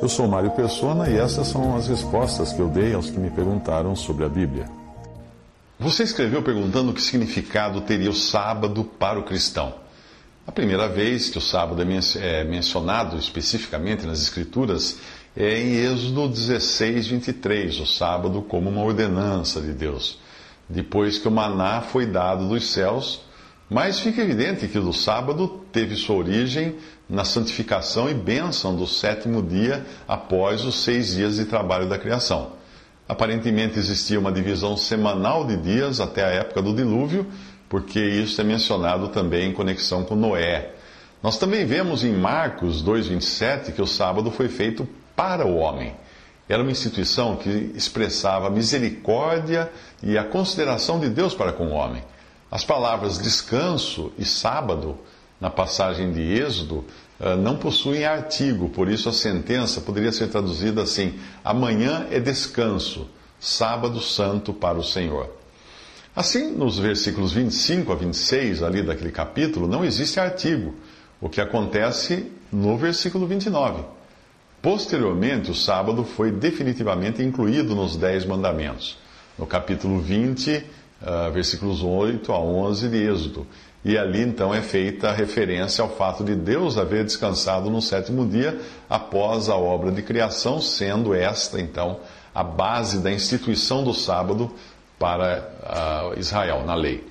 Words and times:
Eu 0.00 0.08
sou 0.08 0.26
Mário 0.26 0.50
Persona 0.52 1.10
e 1.10 1.18
essas 1.18 1.48
são 1.48 1.76
as 1.76 1.86
respostas 1.86 2.50
que 2.50 2.60
eu 2.60 2.68
dei 2.68 2.94
aos 2.94 3.10
que 3.10 3.18
me 3.18 3.28
perguntaram 3.28 3.94
sobre 3.94 4.24
a 4.24 4.28
Bíblia. 4.28 4.66
Você 5.78 6.02
escreveu 6.02 6.42
perguntando 6.42 6.94
que 6.94 7.02
significado 7.02 7.82
teria 7.82 8.08
o 8.08 8.14
sábado 8.14 8.84
para 8.84 9.18
o 9.18 9.22
cristão. 9.22 9.74
A 10.46 10.52
primeira 10.52 10.88
vez 10.88 11.28
que 11.28 11.36
o 11.36 11.42
sábado 11.42 11.82
é, 11.82 12.40
é 12.40 12.44
mencionado 12.44 13.18
especificamente 13.18 14.06
nas 14.06 14.22
Escrituras 14.22 14.98
é 15.36 15.60
em 15.60 15.74
Êxodo 15.74 16.26
16, 16.26 17.06
23, 17.08 17.80
o 17.80 17.86
sábado 17.86 18.40
como 18.40 18.70
uma 18.70 18.82
ordenança 18.82 19.60
de 19.60 19.72
Deus, 19.72 20.18
depois 20.66 21.18
que 21.18 21.28
o 21.28 21.30
maná 21.30 21.82
foi 21.82 22.06
dado 22.06 22.48
dos 22.48 22.70
céus 22.70 23.27
mas 23.68 24.00
fica 24.00 24.22
evidente 24.22 24.66
que 24.66 24.78
o 24.78 24.92
sábado 24.92 25.62
teve 25.70 25.94
sua 25.94 26.16
origem 26.16 26.76
na 27.08 27.24
santificação 27.24 28.08
e 28.08 28.14
bênção 28.14 28.74
do 28.74 28.86
sétimo 28.86 29.42
dia 29.42 29.84
após 30.06 30.64
os 30.64 30.82
seis 30.82 31.14
dias 31.14 31.36
de 31.36 31.44
trabalho 31.44 31.88
da 31.88 31.98
criação. 31.98 32.52
Aparentemente 33.06 33.78
existia 33.78 34.18
uma 34.18 34.32
divisão 34.32 34.76
semanal 34.76 35.46
de 35.46 35.56
dias 35.56 36.00
até 36.00 36.24
a 36.24 36.28
época 36.28 36.62
do 36.62 36.74
dilúvio, 36.74 37.26
porque 37.68 38.00
isso 38.00 38.40
é 38.40 38.44
mencionado 38.44 39.08
também 39.08 39.50
em 39.50 39.52
conexão 39.52 40.02
com 40.02 40.14
Noé. 40.14 40.72
Nós 41.22 41.38
também 41.38 41.66
vemos 41.66 42.04
em 42.04 42.12
Marcos 42.12 42.82
2,27 42.82 43.72
que 43.72 43.82
o 43.82 43.86
sábado 43.86 44.30
foi 44.30 44.48
feito 44.48 44.88
para 45.16 45.46
o 45.46 45.56
homem. 45.56 45.94
Era 46.48 46.62
uma 46.62 46.70
instituição 46.70 47.36
que 47.36 47.72
expressava 47.74 48.46
a 48.46 48.50
misericórdia 48.50 49.70
e 50.02 50.16
a 50.16 50.24
consideração 50.24 50.98
de 50.98 51.08
Deus 51.10 51.34
para 51.34 51.52
com 51.52 51.66
o 51.66 51.72
homem. 51.72 52.02
As 52.50 52.64
palavras 52.64 53.18
descanso 53.18 54.12
e 54.18 54.24
sábado, 54.24 54.96
na 55.40 55.50
passagem 55.50 56.12
de 56.12 56.22
Êxodo, 56.22 56.84
eh, 57.20 57.36
não 57.36 57.56
possuem 57.56 58.04
artigo, 58.04 58.68
por 58.70 58.88
isso 58.88 59.08
a 59.08 59.12
sentença 59.12 59.80
poderia 59.80 60.12
ser 60.12 60.28
traduzida 60.28 60.82
assim: 60.82 61.18
amanhã 61.44 62.06
é 62.10 62.18
descanso, 62.18 63.08
sábado 63.38 64.00
santo 64.00 64.52
para 64.52 64.78
o 64.78 64.84
Senhor. 64.84 65.30
Assim, 66.16 66.50
nos 66.50 66.78
versículos 66.78 67.32
25 67.32 67.92
a 67.92 67.94
26 67.94 68.62
ali 68.62 68.82
daquele 68.82 69.12
capítulo, 69.12 69.68
não 69.68 69.84
existe 69.84 70.18
artigo, 70.18 70.74
o 71.20 71.28
que 71.28 71.40
acontece 71.40 72.32
no 72.50 72.76
versículo 72.76 73.26
29. 73.26 73.84
Posteriormente, 74.60 75.50
o 75.50 75.54
sábado 75.54 76.02
foi 76.02 76.32
definitivamente 76.32 77.22
incluído 77.22 77.74
nos 77.74 77.94
Dez 77.94 78.24
Mandamentos. 78.24 78.98
No 79.38 79.46
capítulo 79.46 80.00
20, 80.00 80.64
uh, 81.02 81.30
versículos 81.32 81.82
8 81.82 82.32
a 82.32 82.38
11 82.38 82.88
de 82.88 82.96
Êxodo. 82.96 83.46
E 83.84 83.96
ali 83.96 84.22
então 84.22 84.52
é 84.52 84.60
feita 84.60 85.08
a 85.08 85.12
referência 85.12 85.82
ao 85.82 85.88
fato 85.88 86.24
de 86.24 86.34
Deus 86.34 86.76
haver 86.76 87.04
descansado 87.04 87.70
no 87.70 87.80
sétimo 87.80 88.26
dia 88.26 88.60
após 88.90 89.48
a 89.48 89.56
obra 89.56 89.92
de 89.92 90.02
criação, 90.02 90.60
sendo 90.60 91.14
esta 91.14 91.60
então 91.60 92.00
a 92.34 92.42
base 92.42 92.98
da 92.98 93.10
instituição 93.10 93.82
do 93.82 93.94
sábado 93.94 94.50
para 94.98 96.12
uh, 96.14 96.18
Israel, 96.18 96.64
na 96.64 96.74
lei. 96.74 97.06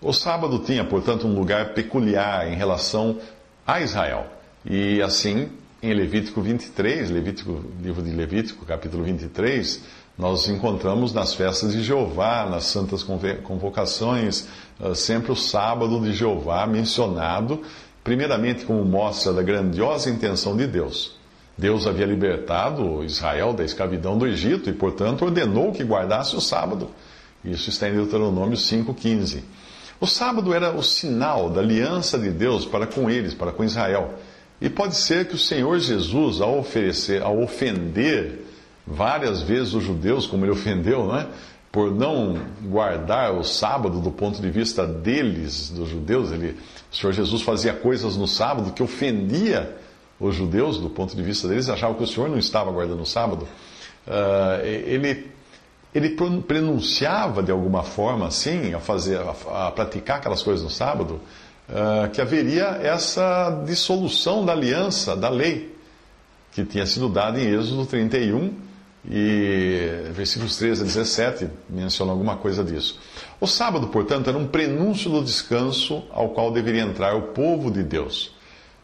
O 0.00 0.12
sábado 0.12 0.58
tinha, 0.60 0.84
portanto, 0.84 1.26
um 1.26 1.34
lugar 1.34 1.74
peculiar 1.74 2.50
em 2.50 2.56
relação 2.56 3.18
a 3.66 3.80
Israel. 3.80 4.26
E 4.64 5.00
assim, 5.02 5.48
em 5.82 5.92
Levítico 5.92 6.40
23, 6.40 7.10
Levítico, 7.10 7.64
livro 7.80 8.02
de 8.02 8.10
Levítico, 8.10 8.64
capítulo 8.64 9.04
23, 9.04 9.82
nós 10.18 10.48
encontramos 10.48 11.12
nas 11.12 11.34
festas 11.34 11.72
de 11.72 11.82
Jeová, 11.82 12.46
nas 12.48 12.64
santas 12.64 13.02
convocações, 13.02 14.46
ah, 14.80 14.94
sempre 14.94 15.32
o 15.32 15.36
sábado 15.36 16.00
de 16.00 16.12
Jeová 16.12 16.66
mencionado, 16.66 17.62
primeiramente 18.04 18.64
como 18.64 18.84
mostra 18.84 19.32
da 19.32 19.42
grandiosa 19.42 20.10
intenção 20.10 20.56
de 20.56 20.66
Deus. 20.66 21.16
Deus 21.56 21.86
havia 21.86 22.06
libertado 22.06 23.04
Israel 23.04 23.52
da 23.52 23.64
escravidão 23.64 24.16
do 24.16 24.26
Egito 24.26 24.70
e, 24.70 24.72
portanto, 24.72 25.24
ordenou 25.24 25.72
que 25.72 25.84
guardasse 25.84 26.34
o 26.34 26.40
sábado. 26.40 26.88
Isso 27.44 27.70
está 27.70 27.88
em 27.88 27.94
Deuteronômio 27.94 28.56
5,15. 28.56 29.42
O 30.00 30.06
sábado 30.06 30.52
era 30.52 30.72
o 30.72 30.82
sinal 30.82 31.50
da 31.50 31.60
aliança 31.60 32.18
de 32.18 32.30
Deus 32.30 32.64
para 32.64 32.86
com 32.86 33.08
eles, 33.08 33.34
para 33.34 33.52
com 33.52 33.62
Israel. 33.62 34.14
E 34.60 34.68
pode 34.68 34.96
ser 34.96 35.28
que 35.28 35.34
o 35.34 35.38
Senhor 35.38 35.78
Jesus, 35.78 36.40
ao 36.40 36.58
oferecer, 36.58 37.22
ao 37.22 37.40
ofender 37.40 38.41
várias 38.86 39.42
vezes 39.42 39.74
os 39.74 39.84
judeus, 39.84 40.26
como 40.26 40.44
ele 40.44 40.52
ofendeu, 40.52 41.06
não 41.06 41.16
é? 41.16 41.28
por 41.72 41.90
não 41.90 42.38
guardar 42.60 43.32
o 43.32 43.42
sábado 43.42 43.98
do 43.98 44.10
ponto 44.10 44.42
de 44.42 44.50
vista 44.50 44.86
deles, 44.86 45.70
dos 45.70 45.88
judeus. 45.88 46.30
Ele, 46.30 46.54
o 46.92 46.94
Senhor 46.94 47.14
Jesus 47.14 47.40
fazia 47.40 47.72
coisas 47.72 48.14
no 48.14 48.28
sábado 48.28 48.72
que 48.72 48.82
ofendia 48.82 49.74
os 50.20 50.34
judeus 50.34 50.78
do 50.78 50.90
ponto 50.90 51.16
de 51.16 51.22
vista 51.22 51.48
deles, 51.48 51.70
achavam 51.70 51.96
que 51.96 52.04
o 52.04 52.06
Senhor 52.06 52.28
não 52.28 52.38
estava 52.38 52.70
guardando 52.70 53.00
o 53.00 53.06
sábado. 53.06 53.48
Uh, 54.06 54.64
ele, 54.66 55.30
ele 55.94 56.10
pronunciava 56.46 57.42
de 57.42 57.50
alguma 57.50 57.82
forma, 57.82 58.26
assim, 58.26 58.74
a, 58.74 58.78
fazer, 58.78 59.18
a, 59.18 59.68
a 59.68 59.70
praticar 59.70 60.18
aquelas 60.18 60.42
coisas 60.42 60.62
no 60.62 60.70
sábado, 60.70 61.20
uh, 61.70 62.10
que 62.10 62.20
haveria 62.20 62.80
essa 62.82 63.62
dissolução 63.64 64.44
da 64.44 64.52
aliança, 64.52 65.16
da 65.16 65.30
lei, 65.30 65.74
que 66.52 66.66
tinha 66.66 66.84
sido 66.84 67.08
dada 67.08 67.40
em 67.40 67.46
Êxodo 67.46 67.86
31 67.86 68.71
e 69.08 70.10
versículos 70.12 70.56
13 70.56 70.82
a 70.82 70.84
17 70.84 71.48
mencionam 71.68 72.12
alguma 72.12 72.36
coisa 72.36 72.62
disso. 72.62 72.98
O 73.40 73.46
sábado, 73.46 73.88
portanto, 73.88 74.28
era 74.28 74.38
um 74.38 74.46
prenúncio 74.46 75.10
do 75.10 75.22
descanso 75.22 76.04
ao 76.12 76.30
qual 76.30 76.52
deveria 76.52 76.82
entrar 76.82 77.16
o 77.16 77.22
povo 77.32 77.70
de 77.70 77.82
Deus. 77.82 78.32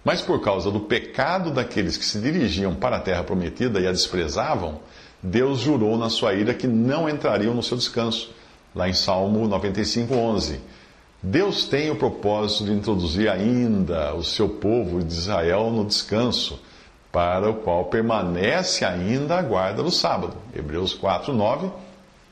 Mas 0.04 0.20
por 0.20 0.40
causa 0.40 0.70
do 0.70 0.80
pecado 0.80 1.50
daqueles 1.50 1.96
que 1.96 2.04
se 2.04 2.18
dirigiam 2.18 2.74
para 2.74 2.96
a 2.96 3.00
terra 3.00 3.22
prometida 3.22 3.80
e 3.80 3.86
a 3.86 3.92
desprezavam, 3.92 4.80
Deus 5.22 5.60
jurou 5.60 5.96
na 5.96 6.08
sua 6.08 6.34
ira 6.34 6.54
que 6.54 6.66
não 6.66 7.08
entrariam 7.08 7.54
no 7.54 7.62
seu 7.62 7.76
descanso. 7.76 8.32
Lá 8.74 8.88
em 8.88 8.94
Salmo 8.94 9.46
95, 9.46 10.14
11. 10.14 10.60
Deus 11.22 11.64
tem 11.64 11.90
o 11.90 11.96
propósito 11.96 12.64
de 12.64 12.72
introduzir 12.72 13.28
ainda 13.28 14.14
o 14.14 14.22
seu 14.22 14.48
povo 14.48 15.02
de 15.02 15.12
Israel 15.12 15.70
no 15.70 15.84
descanso 15.84 16.60
para 17.18 17.50
o 17.50 17.54
qual 17.54 17.86
permanece 17.86 18.84
ainda 18.84 19.40
a 19.40 19.42
guarda 19.42 19.82
do 19.82 19.90
sábado. 19.90 20.36
Hebreus 20.54 20.94
4, 20.94 21.32
9, 21.32 21.68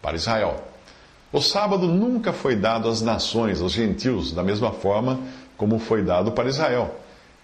para 0.01 0.15
Israel. 0.15 0.63
O 1.33 1.41
sábado 1.41 1.89
nunca 1.89 2.33
foi 2.33 2.55
dado 2.55 2.89
às 2.89 3.03
nações, 3.03 3.61
aos 3.61 3.73
gentios, 3.73 4.31
da 4.31 4.45
mesma 4.45 4.71
forma 4.71 5.19
como 5.57 5.81
foi 5.81 6.05
dado 6.05 6.31
para 6.31 6.49
Israel. 6.49 6.95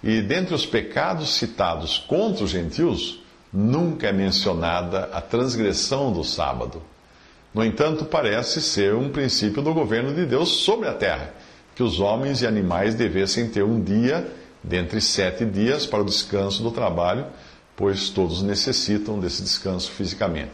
E 0.05 0.21
dentre 0.21 0.55
os 0.55 0.65
pecados 0.65 1.35
citados 1.35 1.99
contra 1.99 2.45
os 2.45 2.51
gentios, 2.51 3.21
nunca 3.53 4.07
é 4.07 4.13
mencionada 4.13 5.11
a 5.13 5.21
transgressão 5.21 6.13
do 6.13 6.23
sábado. 6.23 6.81
No 7.53 7.65
entanto, 7.65 8.05
parece 8.05 8.63
ser 8.63 8.95
um 8.95 9.11
princípio 9.11 9.61
do 9.61 9.75
governo 9.75 10.15
de 10.15 10.25
Deus 10.27 10.49
sobre 10.49 10.89
a 10.89 10.95
terra, 10.95 11.35
que 11.75 11.83
os 11.83 11.99
homens 11.99 12.41
e 12.41 12.47
animais 12.47 12.95
devessem 12.95 13.49
ter 13.49 13.65
um 13.65 13.83
dia 13.83 14.31
dentre 14.63 15.01
sete 15.01 15.45
dias 15.45 15.87
para 15.87 16.03
o 16.03 16.05
descanso 16.05 16.63
do 16.63 16.71
trabalho, 16.71 17.27
pois 17.77 18.11
todos 18.11 18.43
necessitam 18.43 19.19
desse 19.19 19.43
descanso 19.43 19.91
fisicamente. 19.91 20.53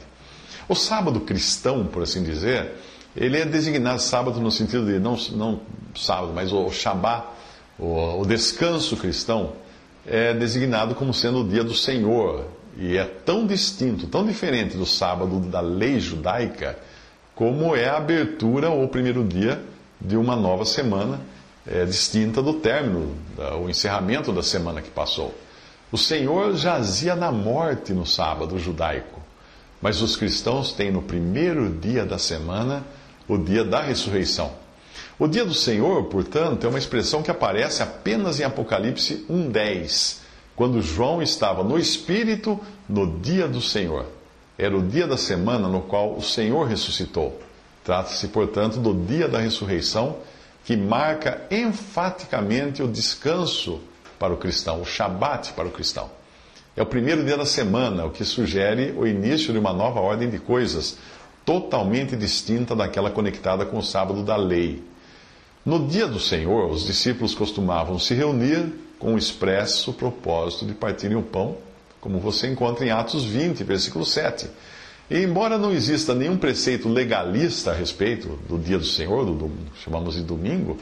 O 0.68 0.74
sábado 0.74 1.20
cristão, 1.20 1.86
por 1.86 2.02
assim 2.02 2.22
dizer, 2.22 2.72
ele 3.16 3.38
é 3.38 3.44
designado 3.44 4.00
sábado 4.00 4.40
no 4.40 4.50
sentido 4.50 4.86
de 4.86 4.98
não, 4.98 5.16
não 5.32 5.60
sábado, 5.94 6.32
mas 6.34 6.52
o 6.52 6.70
Shabat, 6.70 7.26
o, 7.78 8.20
o 8.20 8.26
descanso 8.26 8.96
cristão, 8.96 9.52
é 10.06 10.32
designado 10.32 10.94
como 10.94 11.12
sendo 11.12 11.40
o 11.40 11.48
dia 11.48 11.64
do 11.64 11.74
Senhor. 11.74 12.46
E 12.76 12.96
é 12.96 13.04
tão 13.04 13.46
distinto, 13.46 14.06
tão 14.06 14.24
diferente 14.24 14.76
do 14.76 14.86
sábado 14.86 15.40
da 15.40 15.60
lei 15.60 15.98
judaica, 15.98 16.78
como 17.34 17.74
é 17.74 17.88
a 17.88 17.96
abertura 17.96 18.70
ou 18.70 18.84
o 18.84 18.88
primeiro 18.88 19.24
dia 19.24 19.60
de 20.00 20.16
uma 20.16 20.36
nova 20.36 20.64
semana 20.64 21.20
é, 21.70 21.84
distinta 21.84 22.42
do 22.42 22.54
término, 22.54 23.14
o 23.62 23.68
encerramento 23.68 24.32
da 24.32 24.42
semana 24.42 24.80
que 24.80 24.90
passou. 24.90 25.34
O 25.92 25.98
Senhor 25.98 26.56
jazia 26.56 27.14
na 27.14 27.30
morte 27.30 27.92
no 27.92 28.06
sábado 28.06 28.58
judaico, 28.58 29.22
mas 29.80 30.02
os 30.02 30.16
cristãos 30.16 30.72
têm 30.72 30.90
no 30.90 31.02
primeiro 31.02 31.70
dia 31.70 32.04
da 32.04 32.18
semana 32.18 32.84
o 33.28 33.36
dia 33.36 33.64
da 33.64 33.82
ressurreição. 33.82 34.52
O 35.18 35.26
dia 35.26 35.44
do 35.44 35.54
Senhor, 35.54 36.04
portanto, 36.04 36.64
é 36.64 36.68
uma 36.68 36.78
expressão 36.78 37.22
que 37.22 37.30
aparece 37.30 37.82
apenas 37.82 38.40
em 38.40 38.44
Apocalipse 38.44 39.26
1:10, 39.28 40.20
quando 40.56 40.80
João 40.80 41.22
estava 41.22 41.62
no 41.62 41.78
Espírito 41.78 42.58
no 42.88 43.18
dia 43.20 43.46
do 43.46 43.60
Senhor. 43.60 44.06
Era 44.56 44.76
o 44.76 44.82
dia 44.82 45.06
da 45.06 45.16
semana 45.16 45.68
no 45.68 45.82
qual 45.82 46.16
o 46.16 46.22
Senhor 46.22 46.66
ressuscitou. 46.66 47.40
Trata-se, 47.84 48.28
portanto, 48.28 48.78
do 48.78 48.92
dia 48.92 49.28
da 49.28 49.38
ressurreição 49.38 50.16
que 50.68 50.76
marca 50.76 51.46
enfaticamente 51.50 52.82
o 52.82 52.86
descanso 52.86 53.80
para 54.18 54.34
o 54.34 54.36
cristão, 54.36 54.82
o 54.82 54.84
Shabat 54.84 55.54
para 55.54 55.66
o 55.66 55.70
cristão. 55.70 56.10
É 56.76 56.82
o 56.82 56.84
primeiro 56.84 57.24
dia 57.24 57.38
da 57.38 57.46
semana, 57.46 58.04
o 58.04 58.10
que 58.10 58.22
sugere 58.22 58.92
o 58.94 59.06
início 59.06 59.50
de 59.50 59.58
uma 59.58 59.72
nova 59.72 59.98
ordem 59.98 60.28
de 60.28 60.38
coisas, 60.38 60.98
totalmente 61.42 62.14
distinta 62.14 62.76
daquela 62.76 63.10
conectada 63.10 63.64
com 63.64 63.78
o 63.78 63.82
sábado 63.82 64.22
da 64.22 64.36
lei. 64.36 64.82
No 65.64 65.86
dia 65.86 66.06
do 66.06 66.20
Senhor, 66.20 66.70
os 66.70 66.84
discípulos 66.84 67.34
costumavam 67.34 67.98
se 67.98 68.12
reunir 68.12 68.70
com 68.98 69.14
o 69.14 69.18
expresso 69.18 69.94
propósito 69.94 70.66
de 70.66 70.74
partirem 70.74 71.16
o 71.16 71.22
pão 71.22 71.56
como 71.98 72.18
você 72.18 72.46
encontra 72.46 72.84
em 72.84 72.90
Atos 72.90 73.24
20, 73.24 73.64
versículo 73.64 74.04
7. 74.04 74.50
Embora 75.10 75.56
não 75.56 75.72
exista 75.72 76.14
nenhum 76.14 76.36
preceito 76.36 76.86
legalista 76.86 77.70
a 77.70 77.74
respeito 77.74 78.38
do 78.46 78.58
dia 78.58 78.78
do 78.78 78.84
Senhor, 78.84 79.24
do, 79.24 79.32
do 79.34 79.50
chamamos 79.82 80.16
de 80.16 80.22
domingo, 80.22 80.76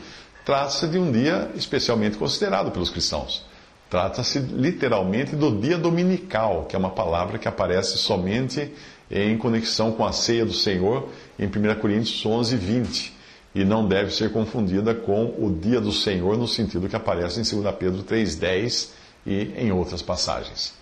trata-se 0.44 0.88
de 0.88 0.99
um 0.99 1.12
dia 1.12 1.50
especialmente 1.55 2.17
considerado 2.17 2.73
pelos 2.73 2.90
cristãos. 2.90 3.46
Trata-se 3.88 4.40
literalmente 4.40 5.37
do 5.37 5.61
dia 5.61 5.78
dominical, 5.78 6.64
que 6.64 6.75
é 6.75 6.78
uma 6.78 6.90
palavra 6.90 7.38
que 7.38 7.46
aparece 7.46 7.99
somente 7.99 8.73
em 9.08 9.38
conexão 9.38 9.93
com 9.93 10.05
a 10.05 10.11
ceia 10.11 10.44
do 10.44 10.52
Senhor 10.52 11.08
em 11.38 11.46
1 11.46 11.81
Coríntios 11.81 12.26
11, 12.26 12.56
20. 12.56 13.14
E 13.55 13.64
não 13.64 13.87
deve 13.87 14.11
ser 14.11 14.32
confundida 14.32 14.93
com 14.93 15.37
o 15.38 15.56
dia 15.56 15.81
do 15.81 15.93
Senhor 15.93 16.37
no 16.37 16.49
sentido 16.49 16.88
que 16.88 16.96
aparece 16.96 17.40
em 17.40 17.62
2 17.62 17.75
Pedro 17.76 18.02
3,10 18.02 18.88
e 19.25 19.55
em 19.56 19.70
outras 19.70 20.02
passagens. 20.02 20.75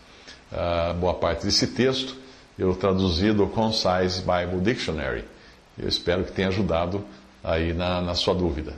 Uh, 0.50 0.94
boa 0.94 1.14
parte 1.14 1.44
desse 1.44 1.66
texto 1.66 2.23
eu 2.58 2.74
traduzi 2.74 3.32
do 3.32 3.46
Concise 3.46 4.22
Bible 4.22 4.60
Dictionary. 4.60 5.24
Eu 5.78 5.88
espero 5.88 6.24
que 6.24 6.32
tenha 6.32 6.48
ajudado 6.48 7.04
aí 7.42 7.72
na, 7.72 8.00
na 8.00 8.14
sua 8.14 8.34
dúvida. 8.34 8.74